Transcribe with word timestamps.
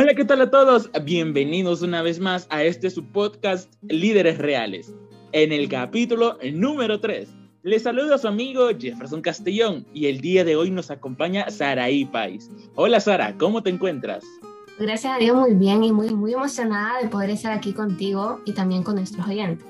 Hola, 0.00 0.14
¿qué 0.14 0.24
tal 0.24 0.40
a 0.42 0.48
todos? 0.48 0.88
Bienvenidos 1.02 1.82
una 1.82 2.02
vez 2.02 2.20
más 2.20 2.46
a 2.50 2.62
este 2.62 2.88
su 2.88 3.04
podcast 3.06 3.74
Líderes 3.82 4.38
Reales. 4.38 4.94
En 5.32 5.50
el 5.50 5.68
capítulo 5.68 6.38
número 6.52 7.00
3, 7.00 7.28
les 7.64 7.82
saludo 7.82 8.14
a 8.14 8.18
su 8.18 8.28
amigo 8.28 8.68
Jefferson 8.78 9.20
Castellón 9.22 9.84
y 9.92 10.06
el 10.06 10.20
día 10.20 10.44
de 10.44 10.54
hoy 10.54 10.70
nos 10.70 10.92
acompaña 10.92 11.50
Saraí 11.50 12.04
Pais. 12.04 12.48
Hola 12.76 13.00
Sara, 13.00 13.36
¿cómo 13.38 13.60
te 13.60 13.70
encuentras? 13.70 14.22
Gracias 14.78 15.16
a 15.16 15.18
Dios 15.18 15.36
muy 15.36 15.54
bien 15.54 15.82
y 15.82 15.90
muy, 15.90 16.10
muy 16.10 16.32
emocionada 16.32 17.02
de 17.02 17.08
poder 17.08 17.30
estar 17.30 17.50
aquí 17.50 17.72
contigo 17.72 18.40
y 18.44 18.52
también 18.52 18.84
con 18.84 18.94
nuestros 18.94 19.26
oyentes. 19.26 19.66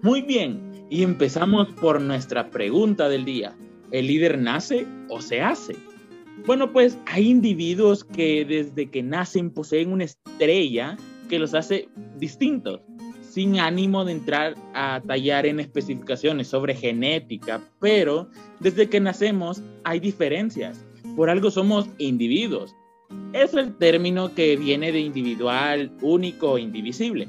Muy 0.00 0.22
bien, 0.22 0.86
y 0.90 1.02
empezamos 1.02 1.66
por 1.80 2.00
nuestra 2.00 2.50
pregunta 2.50 3.08
del 3.08 3.24
día. 3.24 3.56
¿El 3.90 4.06
líder 4.06 4.38
nace 4.38 4.86
o 5.08 5.20
se 5.20 5.42
hace? 5.42 5.74
Bueno, 6.44 6.72
pues 6.72 6.98
hay 7.06 7.28
individuos 7.28 8.04
que 8.04 8.44
desde 8.44 8.90
que 8.90 9.02
nacen 9.02 9.50
poseen 9.50 9.92
una 9.92 10.04
estrella 10.04 10.96
que 11.28 11.38
los 11.38 11.54
hace 11.54 11.88
distintos, 12.18 12.80
sin 13.22 13.58
ánimo 13.58 14.04
de 14.04 14.12
entrar 14.12 14.54
a 14.74 15.00
tallar 15.06 15.46
en 15.46 15.60
especificaciones 15.60 16.48
sobre 16.48 16.74
genética, 16.74 17.60
pero 17.80 18.28
desde 18.60 18.88
que 18.88 19.00
nacemos 19.00 19.62
hay 19.84 19.98
diferencias. 19.98 20.84
Por 21.16 21.30
algo 21.30 21.50
somos 21.50 21.88
individuos. 21.98 22.74
Es 23.32 23.54
el 23.54 23.74
término 23.76 24.34
que 24.34 24.56
viene 24.56 24.92
de 24.92 25.00
individual, 25.00 25.90
único, 26.00 26.58
indivisible. 26.58 27.28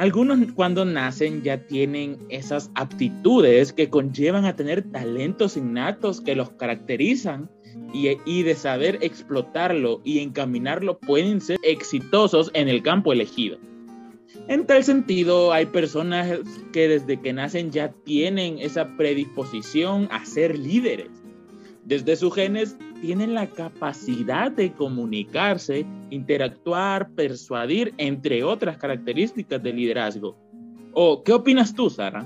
Algunos 0.00 0.38
cuando 0.54 0.86
nacen 0.86 1.42
ya 1.42 1.66
tienen 1.66 2.16
esas 2.30 2.70
aptitudes 2.74 3.70
que 3.74 3.90
conllevan 3.90 4.46
a 4.46 4.56
tener 4.56 4.90
talentos 4.90 5.58
innatos 5.58 6.22
que 6.22 6.34
los 6.34 6.48
caracterizan 6.52 7.50
y, 7.92 8.42
de 8.42 8.54
saber 8.54 8.96
explotarlo 9.02 10.00
y 10.02 10.20
encaminarlo 10.20 10.98
pueden 10.98 11.42
ser 11.42 11.58
exitosos 11.62 12.50
en 12.54 12.70
el 12.70 12.82
campo 12.82 13.12
elegido. 13.12 13.58
En 14.48 14.66
tal 14.66 14.84
sentido, 14.84 15.52
hay 15.52 15.66
personas 15.66 16.38
que 16.72 16.88
desde 16.88 17.20
que 17.20 17.34
nacen 17.34 17.70
ya 17.70 17.92
tienen 17.92 18.58
esa 18.58 18.96
predisposición 18.96 20.08
a 20.10 20.24
ser 20.24 20.58
líderes. 20.58 21.10
Desde 21.90 22.14
sus 22.14 22.32
genes 22.32 22.76
tienen 23.00 23.34
la 23.34 23.48
capacidad 23.48 24.52
de 24.52 24.72
comunicarse, 24.72 25.84
interactuar, 26.10 27.10
persuadir, 27.16 27.92
entre 27.98 28.44
otras 28.44 28.76
características 28.76 29.60
de 29.60 29.72
liderazgo. 29.72 30.38
¿O 30.92 31.24
qué 31.24 31.32
opinas 31.32 31.74
tú, 31.74 31.90
Sara? 31.90 32.24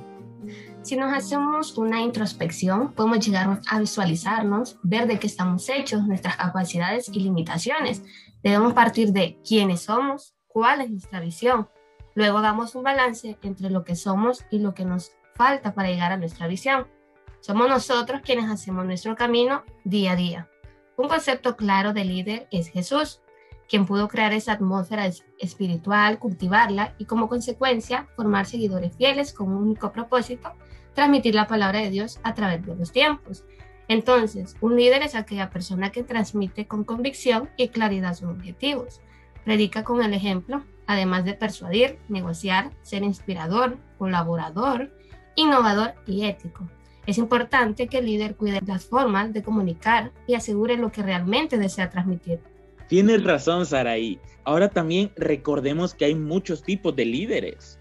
Si 0.82 0.96
nos 0.96 1.14
hacemos 1.14 1.78
una 1.78 2.02
introspección, 2.02 2.92
podemos 2.92 3.26
llegar 3.26 3.62
a 3.66 3.80
visualizarnos, 3.80 4.78
ver 4.82 5.06
de 5.06 5.18
qué 5.18 5.28
estamos 5.28 5.66
hechos, 5.70 6.06
nuestras 6.06 6.36
capacidades 6.36 7.08
y 7.08 7.20
limitaciones. 7.20 8.02
Debemos 8.42 8.74
partir 8.74 9.12
de 9.12 9.38
quiénes 9.48 9.80
somos, 9.80 10.34
cuál 10.46 10.82
es 10.82 10.90
nuestra 10.90 11.20
visión. 11.20 11.70
Luego 12.14 12.42
damos 12.42 12.74
un 12.74 12.82
balance 12.82 13.38
entre 13.40 13.70
lo 13.70 13.82
que 13.82 13.96
somos 13.96 14.44
y 14.50 14.58
lo 14.58 14.74
que 14.74 14.84
nos 14.84 15.12
falta 15.34 15.72
para 15.72 15.88
llegar 15.88 16.12
a 16.12 16.18
nuestra 16.18 16.48
visión. 16.48 16.86
Somos 17.46 17.68
nosotros 17.68 18.22
quienes 18.24 18.50
hacemos 18.50 18.86
nuestro 18.86 19.14
camino 19.16 19.64
día 19.84 20.12
a 20.12 20.16
día. 20.16 20.48
Un 20.96 21.08
concepto 21.08 21.56
claro 21.56 21.92
de 21.92 22.06
líder 22.06 22.48
es 22.50 22.68
Jesús, 22.68 23.20
quien 23.68 23.84
pudo 23.84 24.08
crear 24.08 24.32
esa 24.32 24.52
atmósfera 24.52 25.10
espiritual, 25.38 26.18
cultivarla 26.18 26.94
y 26.96 27.04
como 27.04 27.28
consecuencia 27.28 28.08
formar 28.16 28.46
seguidores 28.46 28.96
fieles 28.96 29.34
con 29.34 29.48
un 29.48 29.62
único 29.62 29.92
propósito, 29.92 30.54
transmitir 30.94 31.34
la 31.34 31.46
palabra 31.46 31.80
de 31.80 31.90
Dios 31.90 32.18
a 32.22 32.32
través 32.32 32.64
de 32.64 32.76
los 32.76 32.92
tiempos. 32.92 33.44
Entonces, 33.88 34.56
un 34.62 34.76
líder 34.76 35.02
es 35.02 35.14
aquella 35.14 35.50
persona 35.50 35.92
que 35.92 36.02
transmite 36.02 36.66
con 36.66 36.82
convicción 36.82 37.50
y 37.58 37.68
claridad 37.68 38.14
sus 38.14 38.30
objetivos, 38.30 39.02
predica 39.44 39.84
con 39.84 40.02
el 40.02 40.14
ejemplo, 40.14 40.64
además 40.86 41.26
de 41.26 41.34
persuadir, 41.34 41.98
negociar, 42.08 42.70
ser 42.80 43.02
inspirador, 43.02 43.76
colaborador, 43.98 44.96
innovador 45.36 45.92
y 46.06 46.24
ético. 46.24 46.66
Es 47.06 47.18
importante 47.18 47.86
que 47.86 47.98
el 47.98 48.06
líder 48.06 48.34
cuide 48.34 48.60
las 48.66 48.86
formas 48.86 49.32
de 49.34 49.42
comunicar 49.42 50.10
y 50.26 50.34
asegure 50.34 50.76
lo 50.78 50.90
que 50.90 51.02
realmente 51.02 51.58
desea 51.58 51.90
transmitir. 51.90 52.40
Tienes 52.88 53.22
razón, 53.24 53.66
Saraí. 53.66 54.18
Ahora 54.44 54.68
también 54.68 55.10
recordemos 55.16 55.94
que 55.94 56.06
hay 56.06 56.14
muchos 56.14 56.62
tipos 56.62 56.96
de 56.96 57.04
líderes. 57.04 57.78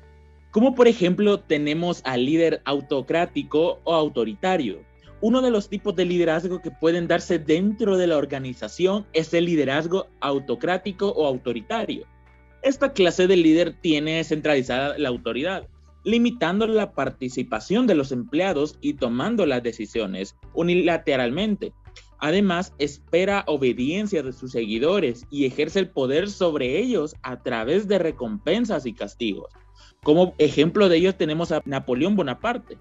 Como 0.51 0.75
por 0.75 0.87
ejemplo 0.87 1.39
tenemos 1.39 2.01
al 2.03 2.25
líder 2.25 2.61
autocrático 2.65 3.79
o 3.85 3.93
autoritario. 3.93 4.81
Uno 5.21 5.41
de 5.41 5.51
los 5.51 5.69
tipos 5.69 5.95
de 5.95 6.05
liderazgo 6.05 6.61
que 6.61 6.71
pueden 6.71 7.07
darse 7.07 7.39
dentro 7.39 7.97
de 7.97 8.07
la 8.07 8.17
organización 8.17 9.05
es 9.13 9.33
el 9.33 9.45
liderazgo 9.45 10.07
autocrático 10.19 11.09
o 11.09 11.25
autoritario. 11.25 12.05
Esta 12.61 12.91
clase 12.91 13.27
de 13.27 13.37
líder 13.37 13.73
tiene 13.79 14.23
centralizada 14.23 14.97
la 14.97 15.09
autoridad 15.09 15.67
limitando 16.03 16.67
la 16.67 16.91
participación 16.93 17.87
de 17.87 17.95
los 17.95 18.11
empleados 18.11 18.77
y 18.81 18.95
tomando 18.95 19.45
las 19.45 19.63
decisiones 19.63 20.35
unilateralmente. 20.53 21.73
Además, 22.19 22.73
espera 22.77 23.43
obediencia 23.47 24.23
de 24.23 24.31
sus 24.31 24.51
seguidores 24.51 25.25
y 25.29 25.45
ejerce 25.45 25.79
el 25.79 25.89
poder 25.89 26.29
sobre 26.29 26.79
ellos 26.79 27.15
a 27.21 27.41
través 27.41 27.87
de 27.87 27.99
recompensas 27.99 28.85
y 28.85 28.93
castigos. 28.93 29.51
Como 30.03 30.33
ejemplo 30.37 30.89
de 30.89 30.97
ellos 30.97 31.17
tenemos 31.17 31.51
a 31.51 31.61
Napoleón 31.65 32.15
Bonaparte. 32.15 32.77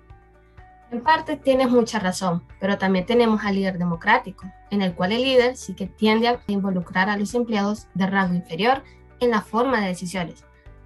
En 0.92 1.02
parte 1.02 1.36
tienes 1.36 1.70
mucha 1.70 1.98
razón, 1.98 2.42
pero 2.60 2.76
también 2.76 3.06
tenemos 3.06 3.42
al 3.44 3.54
líder 3.54 3.78
democrático, 3.78 4.44
en 4.70 4.82
el 4.82 4.94
cual 4.94 5.12
el 5.12 5.22
líder 5.22 5.56
sí 5.56 5.74
que 5.74 5.86
tiende 5.86 6.28
a 6.28 6.40
involucrar 6.48 7.08
a 7.08 7.16
los 7.16 7.34
empleados 7.34 7.88
de 7.94 8.06
rango 8.06 8.34
inferior 8.34 8.82
en 9.20 9.30
la 9.30 9.40
forma 9.40 9.80
de 9.80 9.86
decisiones, 9.86 10.44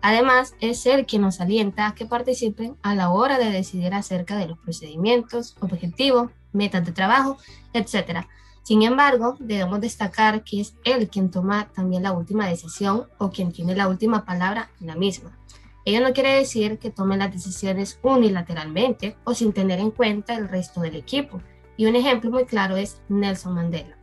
Además, 0.09 0.55
es 0.61 0.87
él 0.87 1.05
quien 1.05 1.23
nos 1.23 1.41
alienta 1.41 1.89
a 1.89 1.97
que 1.97 2.07
participen 2.07 2.77
a 2.83 2.95
la 2.95 3.11
hora 3.11 3.41
de 3.41 3.51
decidir 3.51 3.93
acerca 3.93 4.37
de 4.37 4.47
los 4.47 4.57
procedimientos, 4.57 5.57
objetivos, 5.59 6.31
metas 6.53 6.87
de 6.87 6.93
trabajo, 6.93 7.39
etc. 7.73 8.21
Sin 8.63 8.83
embargo, 8.83 9.35
debemos 9.41 9.81
destacar 9.81 10.45
que 10.45 10.61
es 10.61 10.77
él 10.85 11.09
quien 11.09 11.33
toma 11.33 11.73
también 11.75 12.05
la 12.05 12.13
última 12.13 12.47
decisión 12.47 13.09
o 13.19 13.31
quien 13.31 13.51
tiene 13.51 13.75
la 13.75 13.89
última 13.89 14.25
palabra 14.25 14.71
en 14.81 14.87
la 14.87 14.95
misma. 14.95 15.37
Ello 15.85 16.01
no 16.01 16.13
quiere 16.13 16.37
decir 16.37 16.79
que 16.79 16.91
tome 16.91 17.17
las 17.17 17.33
decisiones 17.33 17.99
unilateralmente 18.01 19.17
o 19.25 19.35
sin 19.35 19.53
tener 19.53 19.81
en 19.81 19.91
cuenta 19.91 20.37
el 20.37 20.49
resto 20.49 20.83
del 20.83 20.95
equipo. 20.95 21.43
Y 21.77 21.87
un 21.87 21.97
ejemplo 21.97 22.31
muy 22.31 22.45
claro 22.45 22.77
es 22.77 23.03
Nelson 23.09 23.55
Mandela. 23.55 23.99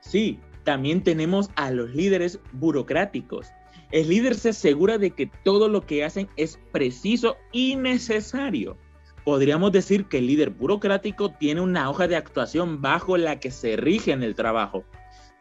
Sí, 0.00 0.40
también 0.64 1.02
tenemos 1.02 1.50
a 1.56 1.70
los 1.70 1.90
líderes 1.90 2.40
burocráticos 2.52 3.48
el 3.92 4.08
líder 4.08 4.34
se 4.34 4.50
asegura 4.50 4.98
de 4.98 5.10
que 5.10 5.30
todo 5.44 5.68
lo 5.68 5.82
que 5.82 6.04
hacen 6.04 6.28
es 6.36 6.58
preciso 6.72 7.36
y 7.52 7.76
necesario. 7.76 8.76
Podríamos 9.24 9.72
decir 9.72 10.06
que 10.06 10.18
el 10.18 10.26
líder 10.26 10.50
burocrático 10.50 11.30
tiene 11.30 11.60
una 11.60 11.90
hoja 11.90 12.06
de 12.08 12.16
actuación 12.16 12.80
bajo 12.80 13.16
la 13.16 13.40
que 13.40 13.50
se 13.50 13.76
rige 13.76 14.12
en 14.12 14.22
el 14.22 14.34
trabajo. 14.34 14.84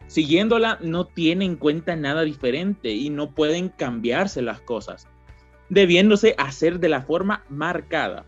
Siguiéndola 0.08 0.78
no 0.82 1.06
tiene 1.06 1.46
en 1.46 1.56
cuenta 1.56 1.96
nada 1.96 2.24
diferente 2.24 2.92
y 2.92 3.10
no 3.10 3.32
pueden 3.32 3.70
cambiarse 3.70 4.42
las 4.42 4.62
cosas, 4.62 5.08
debiéndose 5.70 6.36
hacer 6.38 6.80
de 6.80 6.90
la 6.90 7.02
forma 7.02 7.44
marcada. 7.50 8.26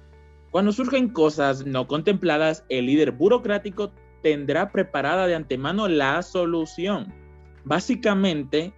Cuando 0.49 0.71
surgen 0.71 1.09
cosas 1.09 1.65
no 1.65 1.87
contempladas, 1.87 2.65
el 2.69 2.87
líder 2.87 3.11
burocrático 3.11 3.91
tendrá 4.23 4.71
preparada 4.71 5.27
de 5.27 5.35
antemano 5.35 5.87
la 5.87 6.21
solución. 6.23 7.13
Básicamente, 7.63 8.73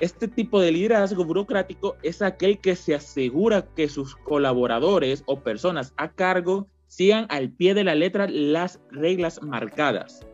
este 0.00 0.28
tipo 0.28 0.60
de 0.60 0.72
liderazgo 0.72 1.24
burocrático 1.24 1.96
es 2.02 2.22
aquel 2.22 2.58
que 2.58 2.76
se 2.76 2.94
asegura 2.94 3.66
que 3.74 3.88
sus 3.88 4.16
colaboradores 4.16 5.22
o 5.26 5.40
personas 5.40 5.94
a 5.96 6.10
cargo 6.12 6.68
sigan 6.88 7.26
al 7.28 7.50
pie 7.50 7.74
de 7.74 7.84
la 7.84 7.94
letra 7.94 8.26
las 8.28 8.80
reglas 8.90 9.42
marcadas. 9.42 10.26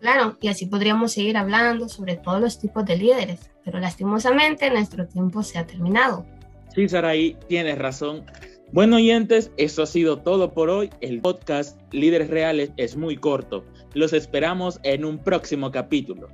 Claro, 0.00 0.36
y 0.40 0.48
así 0.48 0.66
podríamos 0.66 1.12
seguir 1.12 1.36
hablando 1.36 1.88
sobre 1.88 2.16
todos 2.16 2.40
los 2.40 2.58
tipos 2.58 2.84
de 2.84 2.98
líderes, 2.98 3.50
pero 3.64 3.80
lastimosamente 3.80 4.70
nuestro 4.70 5.06
tiempo 5.06 5.42
se 5.42 5.58
ha 5.58 5.66
terminado. 5.66 6.26
Sí, 6.74 6.88
Saraí, 6.88 7.36
tienes 7.48 7.78
razón. 7.78 8.26
Bueno, 8.72 8.96
oyentes, 8.96 9.50
eso 9.56 9.82
ha 9.82 9.86
sido 9.86 10.18
todo 10.18 10.52
por 10.52 10.68
hoy. 10.68 10.90
El 11.00 11.20
podcast 11.20 11.80
Líderes 11.92 12.28
Reales 12.28 12.72
es 12.76 12.96
muy 12.96 13.16
corto. 13.16 13.64
Los 13.94 14.12
esperamos 14.12 14.80
en 14.82 15.04
un 15.04 15.18
próximo 15.18 15.70
capítulo. 15.70 16.28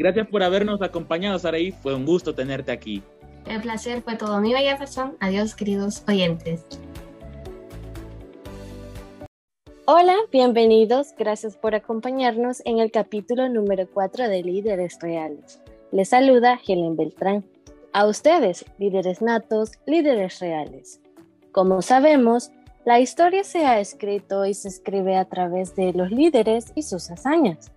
Gracias 0.00 0.28
por 0.28 0.42
habernos 0.42 0.80
acompañado, 0.80 1.38
Saraí. 1.38 1.72
Fue 1.72 1.94
un 1.94 2.06
gusto 2.06 2.34
tenerte 2.34 2.72
aquí. 2.72 3.02
El 3.44 3.60
placer 3.60 4.00
fue 4.00 4.16
todo 4.16 4.40
mío, 4.40 4.56
Jefferson. 4.56 5.14
Adiós, 5.20 5.54
queridos 5.54 6.02
oyentes. 6.08 6.64
Hola, 9.84 10.16
bienvenidos. 10.32 11.08
Gracias 11.18 11.54
por 11.58 11.74
acompañarnos 11.74 12.62
en 12.64 12.78
el 12.78 12.90
capítulo 12.90 13.50
número 13.50 13.86
4 13.92 14.30
de 14.30 14.42
Líderes 14.42 14.96
Reales. 15.02 15.60
Les 15.92 16.08
saluda 16.08 16.58
Helen 16.66 16.96
Beltrán. 16.96 17.44
A 17.92 18.06
ustedes, 18.06 18.64
líderes 18.78 19.20
natos, 19.20 19.72
líderes 19.84 20.40
reales. 20.40 21.02
Como 21.52 21.82
sabemos, 21.82 22.50
la 22.86 23.00
historia 23.00 23.44
se 23.44 23.66
ha 23.66 23.80
escrito 23.80 24.46
y 24.46 24.54
se 24.54 24.68
escribe 24.68 25.18
a 25.18 25.26
través 25.26 25.76
de 25.76 25.92
los 25.92 26.10
líderes 26.10 26.72
y 26.74 26.84
sus 26.84 27.10
hazañas. 27.10 27.70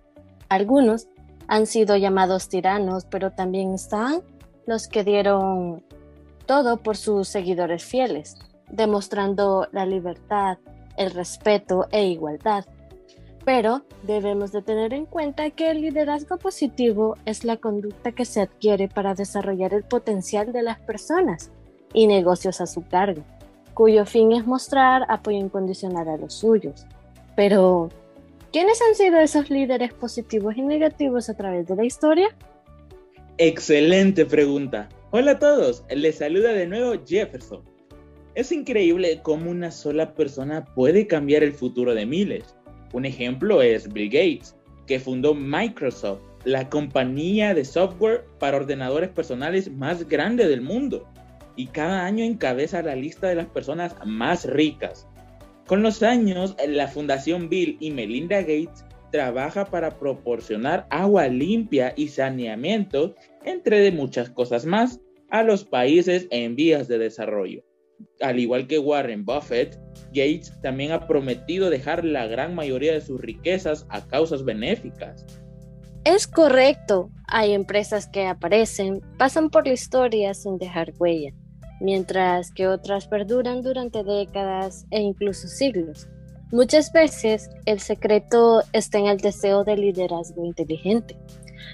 Algunos 0.48 1.08
han 1.48 1.66
sido 1.66 1.96
llamados 1.96 2.48
tiranos, 2.48 3.04
pero 3.06 3.30
también 3.32 3.74
están 3.74 4.22
los 4.66 4.88
que 4.88 5.04
dieron 5.04 5.82
todo 6.46 6.78
por 6.78 6.96
sus 6.96 7.28
seguidores 7.28 7.84
fieles, 7.84 8.36
demostrando 8.70 9.68
la 9.72 9.86
libertad, 9.86 10.58
el 10.96 11.10
respeto 11.10 11.86
e 11.90 12.06
igualdad. 12.06 12.64
Pero 13.44 13.82
debemos 14.04 14.52
de 14.52 14.62
tener 14.62 14.94
en 14.94 15.04
cuenta 15.04 15.50
que 15.50 15.70
el 15.70 15.82
liderazgo 15.82 16.38
positivo 16.38 17.16
es 17.26 17.44
la 17.44 17.58
conducta 17.58 18.12
que 18.12 18.24
se 18.24 18.40
adquiere 18.40 18.88
para 18.88 19.14
desarrollar 19.14 19.74
el 19.74 19.84
potencial 19.84 20.52
de 20.52 20.62
las 20.62 20.78
personas 20.80 21.50
y 21.92 22.06
negocios 22.06 22.60
a 22.60 22.66
su 22.66 22.86
cargo, 22.88 23.22
cuyo 23.74 24.06
fin 24.06 24.32
es 24.32 24.46
mostrar 24.46 25.04
apoyo 25.08 25.38
incondicional 25.38 26.08
a 26.08 26.16
los 26.16 26.34
suyos. 26.34 26.86
Pero, 27.36 27.90
¿quiénes 28.54 28.80
han 28.88 28.94
sido 28.94 29.18
esos 29.18 29.50
líderes 29.50 29.92
positivos 29.94 30.56
y 30.56 30.62
negativos 30.62 31.28
a 31.28 31.36
través 31.36 31.66
de 31.66 31.74
la 31.74 31.84
historia? 31.84 32.28
Excelente 33.36 34.24
pregunta. 34.26 34.88
Hola 35.10 35.32
a 35.32 35.38
todos, 35.40 35.82
les 35.90 36.18
saluda 36.18 36.52
de 36.52 36.68
nuevo 36.68 36.94
Jefferson. 37.04 37.64
Es 38.36 38.52
increíble 38.52 39.18
cómo 39.24 39.50
una 39.50 39.72
sola 39.72 40.14
persona 40.14 40.66
puede 40.76 41.08
cambiar 41.08 41.42
el 41.42 41.52
futuro 41.52 41.96
de 41.96 42.06
miles. 42.06 42.54
Un 42.92 43.06
ejemplo 43.06 43.60
es 43.60 43.92
Bill 43.92 44.08
Gates, 44.08 44.54
que 44.86 45.00
fundó 45.00 45.34
Microsoft, 45.34 46.20
la 46.44 46.70
compañía 46.70 47.54
de 47.54 47.64
software 47.64 48.24
para 48.38 48.58
ordenadores 48.58 49.10
personales 49.10 49.68
más 49.68 50.08
grande 50.08 50.46
del 50.46 50.60
mundo, 50.60 51.08
y 51.56 51.66
cada 51.66 52.04
año 52.04 52.24
encabeza 52.24 52.82
la 52.82 52.94
lista 52.94 53.26
de 53.26 53.34
las 53.34 53.46
personas 53.46 53.96
más 54.04 54.44
ricas. 54.44 55.08
Con 55.66 55.82
los 55.82 56.02
años, 56.02 56.56
la 56.68 56.88
Fundación 56.88 57.48
Bill 57.48 57.78
y 57.80 57.90
Melinda 57.90 58.40
Gates 58.40 58.84
trabaja 59.10 59.64
para 59.64 59.98
proporcionar 59.98 60.86
agua 60.90 61.28
limpia 61.28 61.94
y 61.96 62.08
saneamiento, 62.08 63.14
entre 63.44 63.90
muchas 63.90 64.28
cosas 64.28 64.66
más, 64.66 65.00
a 65.30 65.42
los 65.42 65.64
países 65.64 66.26
en 66.30 66.54
vías 66.54 66.86
de 66.86 66.98
desarrollo. 66.98 67.64
Al 68.20 68.38
igual 68.40 68.66
que 68.66 68.78
Warren 68.78 69.24
Buffett, 69.24 69.78
Gates 70.08 70.52
también 70.60 70.92
ha 70.92 71.06
prometido 71.06 71.70
dejar 71.70 72.04
la 72.04 72.26
gran 72.26 72.54
mayoría 72.54 72.92
de 72.92 73.00
sus 73.00 73.20
riquezas 73.20 73.86
a 73.88 74.06
causas 74.06 74.44
benéficas. 74.44 75.24
Es 76.04 76.26
correcto, 76.26 77.08
hay 77.28 77.54
empresas 77.54 78.06
que 78.08 78.26
aparecen, 78.26 79.00
pasan 79.18 79.48
por 79.48 79.66
la 79.66 79.72
historia 79.72 80.34
sin 80.34 80.58
dejar 80.58 80.92
huella, 80.98 81.30
mientras 81.80 82.50
que 82.50 82.66
otras 82.68 83.06
perduran 83.06 83.62
durante 83.62 84.02
décadas 84.02 84.86
e 84.90 85.00
incluso 85.00 85.48
siglos. 85.48 86.08
Muchas 86.52 86.92
veces 86.92 87.50
el 87.66 87.80
secreto 87.80 88.62
está 88.72 88.98
en 88.98 89.06
el 89.06 89.18
deseo 89.18 89.64
de 89.64 89.76
liderazgo 89.76 90.44
inteligente, 90.44 91.16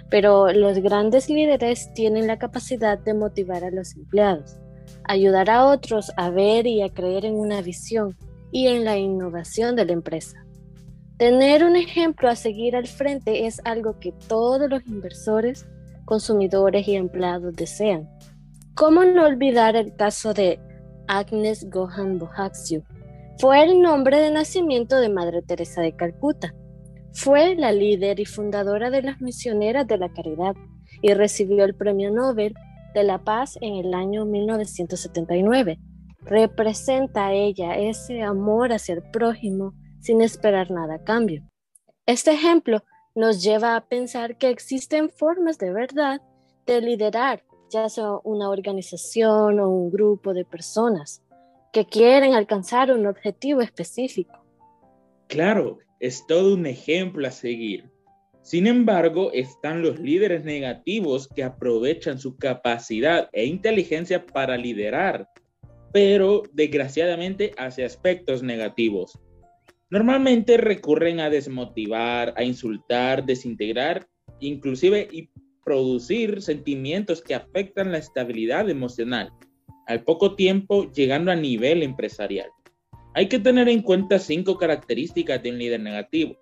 pero 0.09 0.53
los 0.53 0.79
grandes 0.79 1.29
líderes 1.29 1.93
tienen 1.95 2.27
la 2.27 2.39
capacidad 2.39 2.99
de 2.99 3.15
motivar 3.15 3.63
a 3.65 3.71
los 3.71 3.95
empleados, 3.95 4.57
ayudar 5.05 5.51
a 5.51 5.67
otros 5.67 6.13
a 6.17 6.31
ver 6.31 6.67
y 6.67 6.83
a 6.83 6.89
creer 6.89 7.27
en 7.27 7.35
una 7.35 7.61
visión 7.61 8.17
y 8.53 8.69
en 8.69 8.85
la 8.85 8.97
innovación 8.97 9.77
de 9.77 9.85
la 9.85 9.93
empresa. 9.93 10.45
Tener 11.19 11.65
un 11.65 11.77
ejemplo 11.77 12.31
a 12.31 12.35
seguir 12.35 12.75
al 12.75 12.87
frente 12.87 13.47
es 13.47 13.61
algo 13.65 13.99
que 14.01 14.13
todos 14.27 14.71
los 14.71 14.87
inversores, 14.87 15.67
consumidores 16.07 16.89
y 16.89 16.97
empleados 16.97 17.55
desean. 17.55 18.09
¿Cómo 18.75 19.05
no 19.05 19.27
olvidar 19.27 19.77
el 19.77 19.95
caso 19.95 20.33
de 20.33 20.59
Agnes 21.11 21.69
Gohan 21.69 22.19
Bohaksiu, 22.19 22.85
fue 23.41 23.65
el 23.65 23.83
nombre 23.83 24.21
de 24.21 24.31
nacimiento 24.31 25.01
de 25.01 25.09
Madre 25.09 25.43
Teresa 25.43 25.83
de 25.83 25.97
Calcuta. 25.97 26.55
Fue 27.13 27.57
la 27.57 27.73
líder 27.73 28.21
y 28.21 28.27
fundadora 28.27 28.91
de 28.91 29.03
las 29.03 29.21
misioneras 29.21 29.89
de 29.89 29.99
la 29.99 30.09
caridad 30.13 30.55
y 31.03 31.13
recibió 31.15 31.65
el 31.65 31.75
Premio 31.75 32.13
Nobel 32.13 32.55
de 32.95 33.03
la 33.03 33.25
Paz 33.25 33.59
en 33.61 33.75
el 33.75 33.93
año 33.93 34.25
1979. 34.25 35.81
Representa 36.21 37.33
ella 37.33 37.77
ese 37.77 38.23
amor 38.23 38.73
hacia 38.73 38.95
el 38.95 39.03
prójimo 39.11 39.75
sin 40.01 40.21
esperar 40.21 40.71
nada 40.71 40.95
a 40.95 41.03
cambio. 41.03 41.43
Este 42.07 42.31
ejemplo 42.31 42.85
nos 43.17 43.43
lleva 43.43 43.75
a 43.75 43.89
pensar 43.89 44.39
que 44.39 44.49
existen 44.49 45.11
formas 45.11 45.59
de 45.59 45.73
verdad 45.73 46.21
de 46.67 46.81
liderar, 46.81 47.43
ya 47.71 47.89
sea 47.89 48.19
una 48.25 48.51
organización 48.51 49.61
o 49.61 49.69
un 49.69 49.91
grupo 49.91 50.35
de 50.35 50.45
personas 50.45 51.23
que 51.73 51.87
quieren 51.87 52.35
alcanzar 52.35 52.93
un 52.93 53.07
objetivo 53.07 53.61
específico. 53.61 54.45
Claro, 55.29 55.79
es 56.01 56.27
todo 56.27 56.55
un 56.55 56.67
ejemplo 56.67 57.27
a 57.27 57.31
seguir. 57.31 57.89
Sin 58.43 58.67
embargo, 58.67 59.31
están 59.33 59.83
los 59.83 60.01
líderes 60.01 60.45
negativos 60.45 61.29
que 61.29 61.45
aprovechan 61.45 62.19
su 62.19 62.37
capacidad 62.37 63.29
e 63.33 63.45
inteligencia 63.45 64.27
para 64.27 64.57
liderar, 64.57 65.29
pero 65.93 66.43
desgraciadamente 66.53 67.53
hacia 67.59 67.87
aspectos 67.87 68.43
negativos. 68.43 69.19
Normalmente 69.91 70.57
recurren 70.57 71.21
a 71.21 71.31
desmotivar, 71.31 72.33
a 72.37 72.43
insultar, 72.43 73.25
desintegrar, 73.25 74.09
inclusive 74.41 75.09
producir 75.71 76.43
sentimientos 76.43 77.23
que 77.23 77.33
afectan 77.33 77.93
la 77.93 77.99
estabilidad 77.99 78.69
emocional 78.69 79.31
al 79.87 80.03
poco 80.03 80.35
tiempo 80.35 80.91
llegando 80.91 81.31
a 81.31 81.37
nivel 81.37 81.85
empresarial. 81.85 82.49
Hay 83.15 83.29
que 83.29 83.39
tener 83.39 83.69
en 83.69 83.81
cuenta 83.81 84.19
cinco 84.19 84.59
características 84.59 85.41
de 85.41 85.51
un 85.53 85.59
líder 85.59 85.79
negativo. 85.79 86.37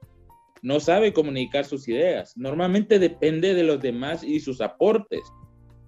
No 0.63 0.81
sabe 0.81 1.13
comunicar 1.13 1.67
sus 1.67 1.87
ideas, 1.89 2.35
normalmente 2.39 2.99
depende 2.99 3.53
de 3.53 3.65
los 3.65 3.83
demás 3.83 4.25
y 4.25 4.41
sus 4.41 4.63
aportes, 4.63 5.21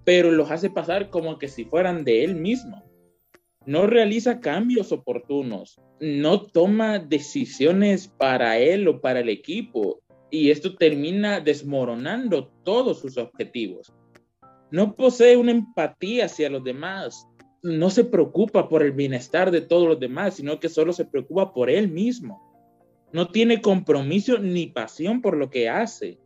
pero 0.05 0.29
los 0.29 0.51
hace 0.51 0.69
pasar 0.69 1.09
como 1.09 1.39
que 1.39 1.47
si 1.47 1.65
fueran 1.65 2.03
de 2.03 2.23
él 2.23 2.35
mismo. 2.35 2.83
No 3.65 3.87
realiza 3.87 4.39
cambios 4.39 4.91
oportunos, 4.91 5.81
no 5.99 6.43
toma 6.43 6.99
decisiones 6.99 8.07
para 8.07 8.59
él 8.59 8.87
o 8.87 9.01
para 9.01 9.21
el 9.21 9.29
equipo, 9.29 10.03
y 10.31 10.49
esto 10.49 10.75
termina 10.75 11.41
desmoronando 11.41 12.47
todos 12.63 12.99
sus 12.99 13.17
objetivos. 13.17 13.93
No 14.71 14.95
posee 14.95 15.35
una 15.35 15.51
empatía 15.51 16.25
hacia 16.25 16.49
los 16.49 16.63
demás, 16.63 17.27
no 17.61 17.89
se 17.89 18.05
preocupa 18.05 18.69
por 18.69 18.81
el 18.81 18.93
bienestar 18.93 19.51
de 19.51 19.61
todos 19.61 19.87
los 19.87 19.99
demás, 19.99 20.35
sino 20.35 20.59
que 20.59 20.69
solo 20.69 20.93
se 20.93 21.05
preocupa 21.05 21.53
por 21.53 21.69
él 21.69 21.89
mismo. 21.89 22.41
No 23.11 23.27
tiene 23.27 23.61
compromiso 23.61 24.39
ni 24.39 24.67
pasión 24.67 25.21
por 25.21 25.35
lo 25.35 25.49
que 25.49 25.69
hace 25.69 26.17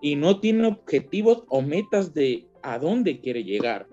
y 0.00 0.14
no 0.14 0.38
tiene 0.38 0.68
objetivos 0.68 1.44
o 1.48 1.60
metas 1.60 2.14
de 2.14 2.46
a 2.62 2.78
dónde 2.78 3.20
quiere 3.20 3.42
llegar. 3.42 3.88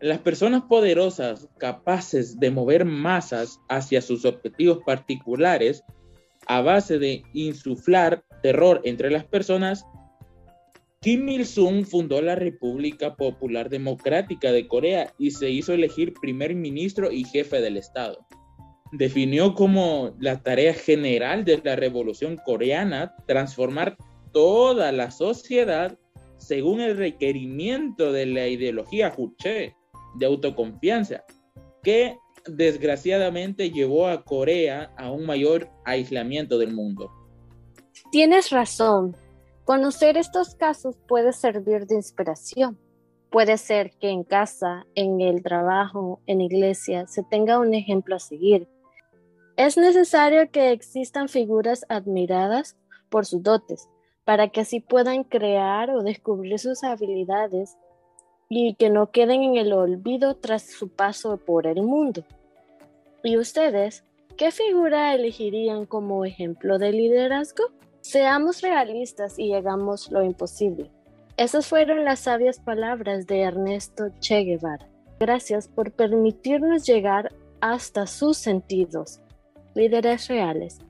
Las 0.00 0.18
personas 0.20 0.62
poderosas 0.62 1.48
capaces 1.58 2.40
de 2.40 2.50
mover 2.50 2.86
masas 2.86 3.60
hacia 3.68 4.00
sus 4.00 4.24
objetivos 4.24 4.78
particulares 4.86 5.84
a 6.50 6.62
base 6.62 6.98
de 6.98 7.22
insuflar 7.32 8.24
terror 8.42 8.80
entre 8.82 9.08
las 9.08 9.24
personas 9.24 9.86
Kim 11.00 11.28
Il-sung 11.28 11.84
fundó 11.84 12.20
la 12.20 12.34
República 12.34 13.14
Popular 13.14 13.70
Democrática 13.70 14.50
de 14.50 14.66
Corea 14.66 15.14
y 15.16 15.30
se 15.30 15.48
hizo 15.48 15.72
elegir 15.72 16.12
primer 16.20 16.56
ministro 16.56 17.12
y 17.12 17.22
jefe 17.22 17.60
del 17.60 17.76
Estado. 17.76 18.26
Definió 18.90 19.54
como 19.54 20.16
la 20.18 20.42
tarea 20.42 20.74
general 20.74 21.44
de 21.44 21.60
la 21.62 21.76
Revolución 21.76 22.36
Coreana 22.44 23.14
transformar 23.28 23.96
toda 24.32 24.90
la 24.90 25.12
sociedad 25.12 25.96
según 26.36 26.80
el 26.80 26.96
requerimiento 26.96 28.12
de 28.12 28.26
la 28.26 28.48
ideología 28.48 29.10
Juche 29.10 29.76
de 30.16 30.26
autoconfianza, 30.26 31.22
que 31.84 32.16
desgraciadamente 32.46 33.70
llevó 33.70 34.08
a 34.08 34.24
Corea 34.24 34.92
a 34.96 35.10
un 35.10 35.26
mayor 35.26 35.68
aislamiento 35.84 36.58
del 36.58 36.72
mundo. 36.72 37.10
Tienes 38.10 38.50
razón, 38.50 39.14
Conocer 39.70 40.16
estos 40.16 40.56
casos 40.56 40.96
puede 41.06 41.32
servir 41.32 41.86
de 41.86 41.94
inspiración. 41.94 42.76
Puede 43.30 43.56
ser 43.56 43.92
que 44.00 44.08
en 44.08 44.24
casa, 44.24 44.84
en 44.96 45.20
el 45.20 45.44
trabajo, 45.44 46.20
en 46.26 46.40
iglesia, 46.40 47.06
se 47.06 47.22
tenga 47.22 47.60
un 47.60 47.72
ejemplo 47.72 48.16
a 48.16 48.18
seguir. 48.18 48.66
Es 49.56 49.76
necesario 49.76 50.50
que 50.50 50.72
existan 50.72 51.28
figuras 51.28 51.86
admiradas 51.88 52.76
por 53.10 53.26
sus 53.26 53.44
dotes, 53.44 53.88
para 54.24 54.48
que 54.48 54.62
así 54.62 54.80
puedan 54.80 55.22
crear 55.22 55.90
o 55.90 56.02
descubrir 56.02 56.58
sus 56.58 56.82
habilidades 56.82 57.76
y 58.52 58.74
que 58.74 58.90
no 58.90 59.12
queden 59.12 59.44
en 59.44 59.56
el 59.56 59.72
olvido 59.72 60.34
tras 60.34 60.64
su 60.64 60.88
paso 60.88 61.38
por 61.38 61.68
el 61.68 61.82
mundo. 61.82 62.24
¿Y 63.22 63.38
ustedes 63.38 64.04
qué 64.36 64.50
figura 64.50 65.14
elegirían 65.14 65.86
como 65.86 66.24
ejemplo 66.24 66.78
de 66.78 66.90
liderazgo? 66.92 67.64
Seamos 68.00 68.60
realistas 68.60 69.38
y 69.38 69.54
hagamos 69.54 70.10
lo 70.10 70.24
imposible. 70.24 70.90
Esas 71.36 71.68
fueron 71.68 72.04
las 72.04 72.20
sabias 72.20 72.58
palabras 72.58 73.26
de 73.28 73.42
Ernesto 73.42 74.10
Che 74.18 74.42
Guevara. 74.42 74.88
Gracias 75.20 75.68
por 75.68 75.92
permitirnos 75.92 76.84
llegar 76.84 77.32
hasta 77.60 78.08
sus 78.08 78.36
sentidos. 78.36 79.20
Líderes 79.74 80.26
reales, 80.26 80.80